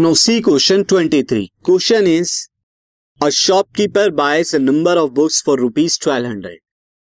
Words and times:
Now 0.00 0.14
see 0.14 0.40
question 0.40 0.84
23. 0.86 1.52
Question 1.62 2.06
is, 2.06 2.48
a 3.20 3.30
shopkeeper 3.30 4.10
buys 4.10 4.54
a 4.54 4.58
number 4.58 4.92
of 4.92 5.12
books 5.12 5.42
for 5.42 5.56
rupees 5.58 5.98
1200. 5.98 6.52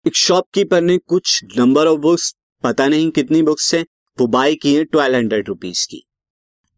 एक 0.06 0.16
shopkeeper 0.16 0.82
ने 0.82 0.98
कुछ 1.08 1.40
number 1.58 1.88
of 1.88 2.00
books 2.00 2.30
पता 2.64 2.88
नहीं 2.88 3.10
कितनी 3.12 3.42
बुक्स 3.42 3.74
है, 3.74 3.82
वो 4.18 4.28
बाय 4.28 4.56
की 4.56 4.76
है 4.76 4.84
ट्वेल्व 4.84 5.16
हंड्रेड 5.16 5.48
रुपीज़ 5.48 5.86
की 5.92 6.04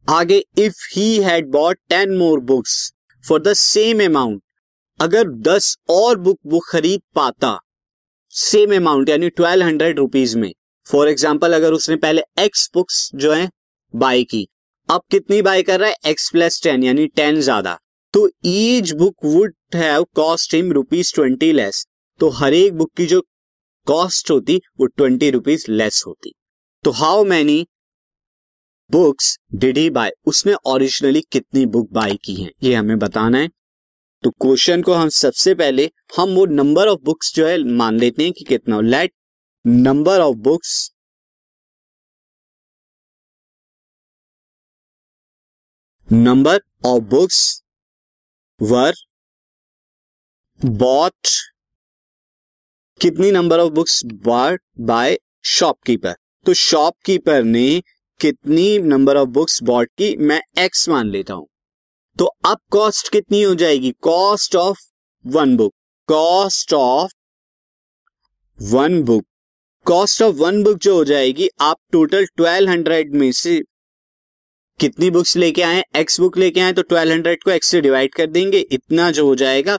आगे 0.07 0.37
if 0.59 0.87
he 0.93 1.09
had 1.23 1.51
bought 1.51 1.79
ten 1.89 2.15
more 2.17 2.39
books 2.53 2.77
for 3.23 3.41
the 3.41 3.53
same 3.57 4.05
amount 4.05 4.41
अगर 4.99 5.37
दस 5.51 5.75
और 5.89 6.17
बुक 6.19 6.39
वो 6.45 6.59
खरीद 6.71 7.01
पाता 7.15 7.57
सेम 8.35 8.75
अमाउंट 8.75 9.09
यानी 9.09 9.29
ट्वेल्व 9.31 9.65
हंड्रेड 9.65 9.99
रुपीज़ 9.99 10.37
में 10.37 10.51
फॉर 10.87 11.09
एग्ज़ाम्पल 11.09 11.55
अगर 11.55 11.73
उसने 11.73 11.95
पहले 12.07 12.23
एक्स 12.45 12.69
बुक्स 12.73 13.09
जो 13.15 13.33
है 13.33 13.49
बाय 13.93 14.23
की 14.23 14.47
अब 14.89 15.01
कितनी 15.11 15.41
बाय 15.41 15.61
कर 15.63 15.79
रहा 15.79 15.89
है? 15.89 15.95
एक्स 16.07 16.29
प्लस 16.31 16.61
टेन 16.63 16.83
यानी 16.83 17.05
टेन 17.07 17.39
ज़्यादा। 17.41 17.77
तो 18.13 18.27
each 18.45 18.91
book 18.91 19.25
would 19.25 19.53
have 19.75 20.03
cost 20.15 20.53
him 20.53 20.71
rupees 20.71 21.13
twenty 21.15 21.51
less 21.51 21.85
तो 22.19 22.29
हर 22.29 22.53
एक 22.53 22.73
बुक 22.73 22.91
की 22.97 23.05
जो 23.05 23.21
कॉस्ट 23.87 24.31
होती, 24.31 24.59
वो 24.79 24.85
ट्वेंटी 24.87 25.29
रुपीज़ 25.31 25.65
लेस 25.71 26.03
होती। 26.07 26.33
तो 26.83 26.91
how 26.91 27.23
many 27.23 27.65
books 28.89 29.37
did 29.55 29.77
he 29.77 29.89
buy 29.89 30.11
उसने 30.25 30.53
ओरिजिनली 30.67 31.21
कितनी 31.21 31.65
बुक 31.65 31.91
बाय 31.91 32.15
की 32.15 32.35
हैं? 32.35 32.51
ये 32.63 32.73
हमें 32.73 32.97
बताना 32.99 33.37
है। 33.37 33.49
तो 34.23 34.29
क्वेश्चन 34.31 34.81
को 34.81 34.93
हम 34.93 35.09
सबसे 35.09 35.53
पहले, 35.55 35.89
हम 36.17 36.29
वो 36.29 36.45
नंबर 36.45 36.87
ऑफ़ 36.87 36.99
बुक्स 37.03 37.33
जो 37.35 37.47
है 37.47 37.63
मान 37.73 37.99
लेते 37.99 38.23
हैं 38.23 38.33
कि 38.33 38.43
कितना 38.43 38.81
let 38.81 39.13
number 39.65 40.19
of 40.19 40.35
books 40.37 40.91
number 46.13 46.59
of 46.85 47.03
books 47.03 47.61
were 48.61 48.93
bought 50.65 51.27
कितनी 53.01 53.31
number 53.31 53.59
of 53.59 53.73
books 53.73 54.05
bought 54.05 54.61
by 54.79 55.17
shopkeeper 55.43 56.15
तो 56.45 56.53
शॉपकीपर 56.53 57.43
ने 57.43 57.81
कितनी 58.19 58.77
नंबर 58.79 59.17
ऑफ़ 59.17 59.29
बुक्स 59.29 59.63
बॉट 59.63 59.89
की? 59.97 60.15
मैं 60.17 60.41
एक्स 60.59 60.87
मान 60.89 61.09
लेता 61.09 61.33
हूँ। 61.33 61.47
तो 62.19 62.25
अब 62.25 62.57
कॉस्ट 62.71 63.11
कितनी 63.11 63.41
हो 63.41 63.55
जाएगी? 63.55 63.91
Cost 63.91 64.55
of 64.55 64.79
one 65.25 65.57
book 65.57 65.73
cost 66.07 66.73
of 66.73 67.13
one 68.59 69.03
book 69.03 69.25
cost 69.85 70.21
of 70.21 70.35
one 70.35 70.63
book 70.63 70.77
जो 70.77 70.95
हो 70.95 71.05
जाएगी, 71.05 71.49
आप 71.61 71.77
टोटल 71.91 72.25
ट्वेल्व 72.25 72.69
हंड्रेड 72.69 73.15
में 73.15 73.31
से 73.31 73.61
कितनी 74.79 75.09
बुक्स 75.09 75.37
लेके 75.37 75.61
आए 75.61 75.83
एक्स 75.95 76.19
बुक 76.19 76.37
लेके 76.37 76.61
आए 76.61 76.73
तो 76.73 76.81
ट्वेल्व 76.81 77.13
हंड्रेड 77.13 77.43
को 77.43 77.51
एक्स 77.51 77.67
से 77.67 77.81
डिवाइड 77.81 78.15
कर 78.15 78.27
देंगे 78.27 78.57
इतना 78.57 79.11
जो 79.11 79.27
हो 79.27 79.35
जाएगा 79.35 79.77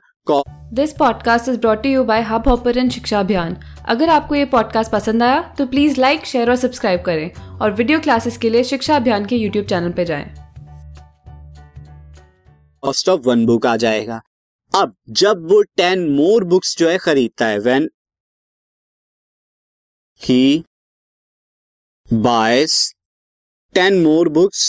this 0.72 0.92
podcast 0.92 1.48
is 1.48 1.58
brought 1.58 1.86
you 1.86 2.04
by 2.04 2.22
Hubhopper 2.48 2.88
शिक्षा 2.88 3.20
अभियान 3.20 3.54
अगर 3.88 4.08
आपको 4.08 4.34
ये 4.34 4.44
पॉडकास्ट 4.44 4.92
पसंद 4.92 5.22
आया 5.22 5.54
तो 5.58 5.66
प्लीज़ 5.66 6.00
लाइक 6.00 6.24
शेयर 6.24 6.50
और 6.50 6.56
सब्सक्राइब 6.56 7.02
करें 7.02 7.34
और 7.58 7.72
वीडियो 7.72 8.00
क्लासेस 8.00 8.38
के 8.38 8.50
लिए 8.50 8.64
शिक्षा 8.64 8.96
अभियान 8.96 9.26
के 9.26 9.36
यूट्यूब 9.36 9.66
चैनल 9.66 9.92
पर 9.92 10.04
जाए। 10.04 10.34
कॉस्ट 12.82 13.08
ऑफ़ 13.08 13.20
वन 13.20 13.46
बुक 13.46 13.66
आ 13.66 13.76
जाएगा। 13.76 14.22
अब 14.74 14.96
जब 15.08 15.48
वो 15.50 15.62
टेन 15.62 16.08
मोर 16.08 16.44
बुक्स 16.44 16.78
जो 16.78 16.88
है 16.88 16.98
खरीदता 16.98 17.46
है 17.46 17.58
when 17.58 17.90
he 20.22 20.64
buys 22.12 22.95
ten 23.76 24.00
more 24.02 24.28
books 24.28 24.66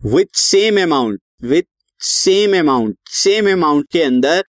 with 0.00 0.36
same 0.36 0.80
amount 0.82 1.20
with 1.42 1.62
same 2.00 2.58
amount 2.58 2.96
same 3.14 3.50
amount 3.52 3.86
के 3.92 4.02
अंदर 4.02 4.42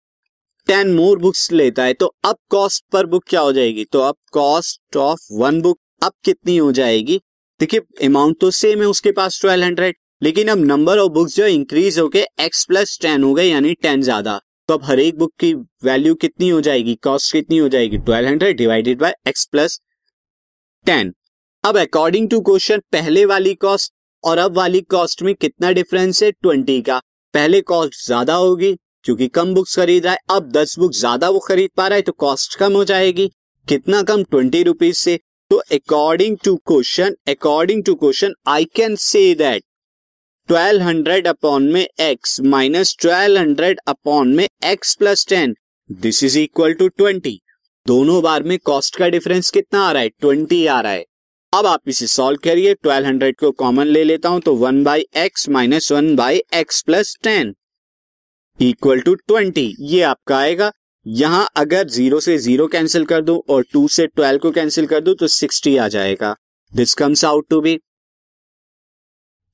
टेन 0.67 0.93
मोर 0.93 1.19
बुक्स 1.19 1.51
लेता 1.51 1.83
है। 1.83 1.93
तो 1.93 2.05
अब 2.25 2.37
कॉस्ट 2.49 2.83
पर 2.93 3.05
बुक 3.05 3.23
क्या 3.29 3.41
हो 3.41 3.51
जाएगी? 3.53 3.85
तो 3.85 3.99
अब 3.99 4.15
कॉस्ट 4.33 4.97
ऑफ़ 4.97 5.27
वन 5.33 5.61
बुक 5.61 5.79
अब 6.03 6.13
कितनी 6.25 6.55
हो 6.57 6.71
जाएगी? 6.71 7.19
देखिए 7.59 8.05
अमाउंट 8.05 8.39
तो 8.41 8.49
सेम 8.51 8.81
है, 8.81 8.87
उसके 8.87 9.11
पास 9.11 9.39
ट्वेल्व 9.41 9.63
हंड्रेड 9.63 9.95
लेकिन 10.21 10.47
अब 10.47 10.65
नंबर 10.65 10.99
ऑफ़ 10.99 11.11
बुक्स 11.11 11.35
जो 11.35 11.45
इंक्रीज 11.47 11.99
होके 11.99 12.25
एक्स 12.39 12.65
प्लस 12.65 12.97
टेन 13.01 13.23
हो 13.23 13.33
गए, 13.33 13.45
यानी 13.45 13.73
टेन 13.75 14.01
ज़्यादा। 14.01 14.39
तो 14.69 14.73
अब 14.73 14.83
हर 14.85 14.99
एक 14.99 15.17
बुक 15.17 15.33
की 15.39 15.53
वैल्यू 15.83 16.15
कितनी 16.15 16.49
हो 16.49 16.61
जाएगी? 16.61 16.95
कॉस्ट 17.03 17.31
कितनी 17.33 17.57
हो 17.57 17.69
जाएगी? 17.69 17.97
Twelve 17.99 18.27
hundred 18.27 18.57
divided 18.57 18.99
by 18.99 19.15
x 19.27 19.45
plus 19.51 19.79
ten 20.85 21.13
अब 21.63 21.77
अकॉर्डिंग 21.77 22.29
टू 22.29 22.39
क्वेश्चन 22.41 22.81
पहले 22.91 23.23
वाली 23.25 23.53
कॉस्ट 23.55 23.91
और 24.23 24.37
अब 24.37 24.57
वाली 24.57 24.79
कॉस्ट 24.81 25.21
में 25.23 25.33
कितना 25.35 25.71
डिफरेंस 25.71 26.21
है? 26.23 26.31
ट्वेंटी 26.31 26.81
का। 26.81 26.99
पहले 27.33 27.59
कॉस्ट 27.63 28.05
ज़्यादा 28.05 28.33
होगी, 28.35 28.73
क्योंकि 29.05 29.27
कम 29.29 29.53
बुक्स 29.53 29.75
खरीद 29.75 30.05
रहा 30.05 30.13
है। 30.13 30.19
अब 30.31 30.51
दस 30.51 30.77
बुक 30.79 30.91
ज़्यादा 30.93 31.29
वो 31.29 31.39
खरीद 31.39 31.69
पा 31.77 31.87
रहा 31.87 31.95
है 31.95 32.01
तो 32.01 32.11
कॉस्ट 32.13 32.55
कम 32.59 32.73
हो 32.73 32.83
जाएगी। 32.85 33.27
कितना 33.67 34.01
कम? 34.03 34.23
ट्वेंटी 34.23 34.61
रुपीज़ 34.63 34.97
से। 34.97 35.17
तो 35.51 35.57
according 35.73 36.37
to 36.43 36.55
question 36.67 37.15
according 37.27 37.83
to 37.83 37.95
question 37.95 38.33
I 38.47 38.65
can 38.75 38.95
say 39.01 39.33
that 39.35 39.63
twelve 40.49 40.83
hundred 40.83 41.27
upon 41.27 41.67
में 41.73 41.85
x 42.01 42.39
minus 42.45 42.95
twelve 43.01 43.39
hundred 43.39 43.79
upon 43.87 44.33
में 44.35 44.47
x 44.65 44.95
plus 44.95 45.25
ten 45.29 45.55
this 45.89 46.23
is 46.23 46.39
equal 46.39 46.73
to 46.75 46.87
twenty 46.89 47.39
दोनों 47.85 48.21
बार 48.23 48.43
में 48.43 48.57
कॉस्ट 48.65 48.95
का 48.95 49.07
डिफरेंस 49.09 49.49
कितना 49.51 49.81
आ 49.81 49.91
रहा 49.91 50.01
है? 50.01 50.09
ट्वेंटी 50.11 50.65
आ 50.67 50.79
रहा 50.81 50.91
है। 50.91 51.05
अब 51.53 51.65
आप 51.65 51.89
इसे 51.89 52.07
सॉल्व 52.07 52.39
करिए 52.43 52.73
ट्वेल्व 52.73 53.05
हंड्रेड 53.07 53.35
को 53.39 53.49
कॉमन 53.59 53.87
ले 53.87 54.03
लेता 54.03 54.29
हूँ 54.29 54.39
तो 54.41 54.53
one 54.55 54.83
by 54.83 55.05
x 55.17 55.47
minus 55.49 55.91
one 55.91 56.15
by 56.15 56.41
x 56.53 56.81
plus 56.81 57.15
ten 57.23 57.53
equal 58.59 59.01
to 59.01 59.13
twenty 59.17 59.73
ये 59.81 60.01
आपका 60.03 60.37
आएगा। 60.37 60.71
यहाँ 61.05 61.47
अगर 61.57 61.87
ज़ीरो 61.89 62.19
से 62.19 62.37
ज़ीरो 62.37 62.67
कैंसिल 62.67 63.05
कर 63.05 63.21
दू 63.21 63.37
और 63.49 63.63
टू 63.73 63.87
से 63.87 64.07
ट्वेल्व 64.07 64.39
को 64.39 64.51
कैंसिल 64.51 64.87
कर 64.87 65.01
दू 65.01 65.13
तो 65.13 65.27
सिक्सटी 65.29 65.75
आ 65.77 65.87
जाएगा। 65.87 66.35
This 66.73 66.93
comes 66.95 67.25
out 67.25 67.47
to 67.49 67.61
be 67.61 67.79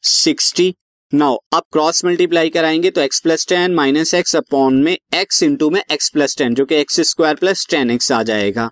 sixty 0.04 0.74
now 1.14 1.38
अब 1.54 1.64
क्रॉस 1.74 2.04
मल्टीप्लाई 2.06 2.50
कराएँगे 2.50 2.92
तो 2.92 3.02
x 3.02 3.20
plus 3.22 3.48
ten 3.48 3.74
minus 3.76 4.14
x 4.14 4.36
upon 4.36 4.84
में 4.84 4.98
एक्स 5.16 5.44
इंटू 5.44 5.70
में 5.70 5.82
एक्स 5.82 6.10
प्लस 6.14 6.38
टेन 6.38 6.56
जो 6.56 6.66
कि 6.66 6.76
x 6.76 7.02
square 7.10 7.36
plus 7.36 7.68
ten 7.70 7.92
x 7.92 8.12
आ 8.12 8.24
जाएगा। 8.24 8.70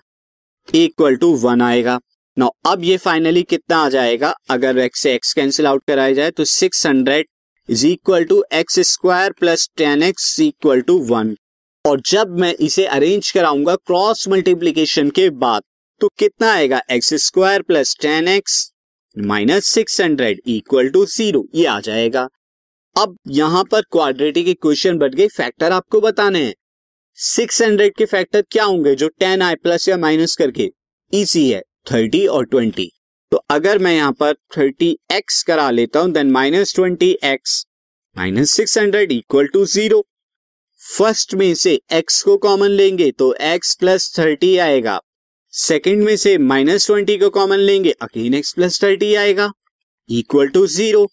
इक्वल 0.67 1.15
टू 1.15 1.35
वन 1.39 1.61
आएगा। 1.61 1.99
नो 2.41 2.47
अब 2.65 2.83
ये 2.83 2.95
फाइनली 2.97 3.41
कितना 3.43 3.77
आ 3.77 3.89
जाएगा? 3.89 4.33
अगर 4.49 4.77
एक्स 4.77 4.99
से 4.99 5.13
एक्स 5.13 5.33
कैंसिल 5.33 5.67
आउट 5.67 5.83
कराया 5.87 6.13
जाए 6.13 6.31
तो 6.31 6.45
six 6.45 6.85
hundred 6.87 7.25
is 7.69 7.85
equal 7.87 8.23
to 8.25 8.43
x 8.53 8.79
square 8.87 9.31
plus 9.31 9.69
ten 9.77 10.03
x 10.03 10.39
equal 10.39 10.81
to 10.81 10.97
one 11.05 11.35
और 11.85 12.01
जब 12.05 12.39
मैं 12.39 12.53
इसे 12.61 12.85
अरेंज 12.87 13.31
कराऊँगा 13.31 13.75
क्रॉस 13.75 14.27
मल्टीप्लीकेशन 14.27 15.09
के 15.09 15.29
बाद 15.29 15.63
तो 16.01 16.07
कितना 16.19 16.51
आएगा? 16.53 16.81
X 16.91 17.13
square 17.23 17.61
plus 17.61 17.95
ten 18.01 18.27
x 18.27 18.71
minus 19.15 19.65
six 19.65 20.01
hundred 20.01 20.41
equal 20.47 20.89
to 20.89 21.05
zero 21.07 21.47
ये 21.55 21.65
आ 21.65 21.79
जाएगा। 21.79 22.27
अब 22.95 23.17
यहाँ 23.29 23.63
पर 23.63 23.81
क्वाड्रेटिक 23.81 24.47
इक्वेशन 24.47 24.97
बढ़ 24.97 25.13
गई। 25.15 25.27
फैक्टर 25.27 25.71
आपको 25.71 26.01
बताने 26.01 26.43
हैं। 26.45 26.53
सिक्स 27.17 27.61
हंड्रेड 27.61 27.95
के 27.97 28.05
फैक्टर 28.05 28.41
क्या 28.51 28.63
होंगे? 28.63 28.95
जो 28.95 29.07
टेन 29.09 29.41
आई 29.41 29.55
प्लस 29.55 29.87
या 29.89 29.97
माइनस 29.97 30.35
करके। 30.35 30.71
इसी 31.13 31.49
है। 31.51 31.61
थर्टी 31.87 32.25
और 32.27 32.45
ट्वेंटी। 32.45 32.89
तो 33.31 33.37
अगर 33.49 33.79
मैं 33.79 33.93
यहाँ 33.93 34.11
पर 34.11 34.33
थर्टी 34.57 34.89
एक्स 35.11 35.41
करा 35.43 35.69
लेता 35.71 35.99
हूँ 35.99 36.11
then 36.11 36.31
minus 36.31 36.73
twenty 36.75 37.11
x 37.25 37.65
minus 38.15 38.51
six 38.51 38.77
hundred 38.77 39.11
equal 39.11 39.47
to 39.47 39.65
zero 39.67 40.05
first 40.81 41.33
में 41.35 41.53
से 41.55 41.79
एक्स 41.93 42.21
को 42.23 42.35
कॉमन 42.37 42.69
लेंगे 42.71 43.09
तो 43.11 43.33
एक्स 43.43 43.73
प्लस 43.75 44.13
थर्टी 44.17 44.55
आएगा। 44.57 44.99
सेकेंड 45.53 46.03
में 46.03 46.15
से 46.17 46.37
माइनस 46.39 46.87
ट्वेंटी 46.87 47.17
को 47.17 47.29
कॉमन 47.29 47.59
लेंगे 47.59 47.91
अगेन 48.01 48.33
एक्स 48.33 48.53
प्लस 48.53 48.83
थर्टी 48.83 49.13
आएगा। 49.15 49.51
इक्वल 50.09 50.47
टू 50.49 50.65
ज़ीरो 50.67 51.07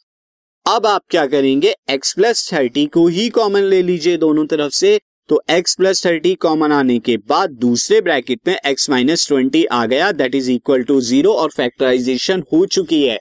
अब 0.66 0.87
आप 0.87 1.02
क्या 1.10 1.26
करेंगे 1.26 1.75
एक्स 1.90 2.12
प्लस 2.14 2.48
थर्टी 2.52 2.87
को 2.87 3.06
ही 3.08 3.28
कॉमन 3.31 3.62
ले 3.64 3.82
लीजिए 3.82 4.16
दोनों 4.19 4.46
तरफ़ 4.46 4.72
से। 4.75 4.98
तो 5.28 5.40
x 5.50 5.76
प्लस 5.76 6.04
थर्टी 6.06 6.34
कॉमन 6.42 6.72
आने 6.72 6.98
के 6.98 7.16
बाद 7.28 7.50
दूसरे 7.60 8.00
ब्रैकेट 8.00 8.40
में 8.48 8.56
x 8.69 8.88
माइनस 8.90 9.26
ट्वेंटी 9.28 9.64
आ 9.64 9.84
गया 9.86 10.10
that 10.12 10.34
is 10.34 10.50
equal 10.50 10.82
to 10.84 11.00
zero 11.00 11.32
और 11.32 11.50
फैक्टराइजेशन 11.50 12.44
हो 12.52 12.64
चुकी 12.66 13.02
है। 13.02 13.19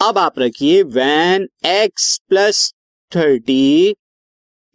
अब 0.00 0.18
आप 0.18 0.38
रखिए 0.38 0.82
when 0.82 1.48
x 1.66 2.18
plus 2.28 2.72
thirty 3.12 3.94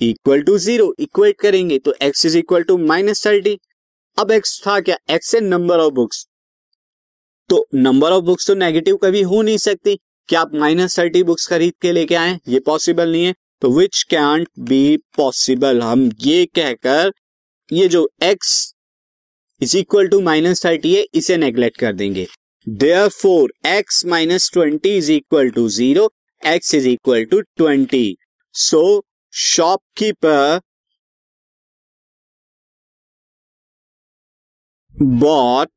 equal 0.01 0.41
to 0.41 0.57
zero 0.59 0.94
equate 1.00 1.39
करेंगे 1.41 1.77
तो 1.79 1.94
x 2.03 2.25
is 2.25 2.38
equal 2.38 2.63
to 2.63 2.77
minus 2.77 3.25
thirty 3.25 3.57
अब 4.18 4.31
x 4.31 4.59
था 4.68 4.79
क्या? 4.79 4.97
x 5.11 5.33
है 5.35 5.41
नंबर 5.41 5.79
ऑफ़ 5.79 5.94
बुक्स 5.94 6.27
तो 7.50 7.65
नंबर 7.75 8.11
ऑफ़ 8.11 8.23
बुक्स 8.25 8.47
तो 8.47 8.53
नेगेटिव 8.56 8.97
कभी 8.97 9.21
हो 9.23 9.41
नहीं 9.41 9.57
सकती। 9.59 9.95
क्या 10.29 10.41
आप 10.41 10.53
माइनस 10.56 10.97
थर्टी 11.00 11.23
बुक्स 11.23 11.47
खरीद 11.47 11.73
के 11.81 11.91
लेके 11.91 12.15
आए? 12.15 12.39
ये 12.47 12.59
पॉसिबल 12.59 13.11
नहीं 13.11 13.25
है। 13.25 13.33
तो 13.62 13.69
विच 13.72 14.02
कैंट 14.10 14.48
बी 14.69 14.98
पॉसिबल 15.18 15.81
हम 15.81 16.10
ये 16.22 16.46
कहकर, 16.56 17.12
ये 17.69 17.88
जो 17.88 18.07
x 18.24 18.74
is 19.62 19.78
equal 19.78 20.07
to 20.07 20.19
minus 20.22 20.66
thirty 20.66 20.94
है, 20.96 21.06
इसे 21.13 21.38
नेग्लेक्ट 21.38 21.80
कर 21.80 21.94
देंगे। 21.94 22.28
Therefore 23.12 23.54
x 23.68 24.06
minus 24.06 24.50
twenty 24.54 24.96
is 24.98 25.12
equal 25.12 25.50
to 25.52 25.68
zero 25.69 26.10
x 26.42 26.74
is 26.75 26.88
equal 26.90 27.25
to 27.25 27.42
twenty 27.42 28.16
so 28.56 28.84
shopkeeper 29.34 30.60
bought 34.96 35.69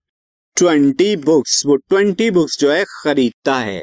twenty 0.57 1.15
books 1.25 1.65
वो 1.67 1.77
ट्वेंटी 1.77 2.31
बुक्स 2.31 2.59
जो 2.61 2.71
है, 2.73 2.85
खरीदता 2.89 3.59
है। 3.59 3.83